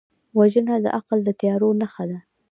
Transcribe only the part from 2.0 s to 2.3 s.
ده